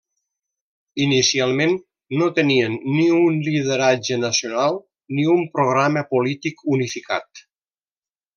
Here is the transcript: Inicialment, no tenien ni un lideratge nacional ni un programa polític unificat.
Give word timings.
Inicialment, 1.03 1.75
no 2.21 2.29
tenien 2.39 2.77
ni 2.95 3.03
un 3.17 3.37
lideratge 3.49 4.17
nacional 4.23 4.81
ni 5.19 5.27
un 5.35 5.45
programa 5.59 6.05
polític 6.15 6.67
unificat. 6.79 7.45